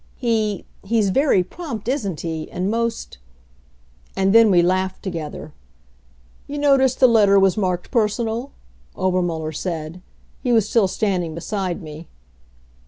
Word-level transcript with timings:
"He 0.15 0.65
he's 0.83 1.11
very 1.11 1.43
prompt, 1.43 1.87
isn't 1.87 2.21
he, 2.21 2.49
and 2.49 2.71
most" 2.71 3.19
And 4.17 4.33
then 4.33 4.49
we 4.49 4.63
laughed 4.63 5.03
together. 5.03 5.53
"You 6.47 6.57
notice 6.57 6.95
the 6.95 7.05
letter 7.05 7.37
was 7.39 7.55
marked 7.55 7.91
personal?" 7.91 8.51
Obermuller 8.97 9.51
said. 9.51 10.01
He 10.41 10.51
was 10.51 10.67
still 10.67 10.87
standing 10.87 11.35
beside 11.35 11.83
me. 11.83 12.07